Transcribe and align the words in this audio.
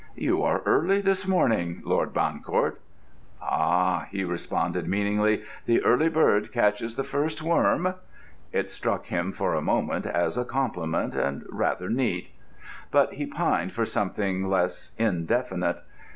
"You 0.17 0.41
are 0.41 0.63
early 0.65 0.99
this 0.99 1.27
morning, 1.27 1.83
Lord 1.85 2.11
Bancourt." 2.11 2.81
"Ah," 3.39 4.07
he 4.09 4.23
responded 4.23 4.87
meaningly, 4.87 5.43
"the 5.67 5.79
early 5.83 6.09
bird 6.09 6.51
catches 6.51 6.95
the 6.95 7.03
first 7.03 7.43
worm." 7.43 7.93
It 8.51 8.71
struck 8.71 9.05
him, 9.05 9.31
for 9.31 9.53
the 9.53 9.61
moment, 9.61 10.07
as 10.07 10.39
a 10.39 10.43
compliment, 10.43 11.13
and 11.13 11.45
rather 11.49 11.87
neat. 11.87 12.31
But 12.89 13.13
he 13.13 13.27
pined 13.27 13.73
for 13.73 13.85
something 13.85 14.49
less 14.49 14.95
indefinite. 14.97 15.83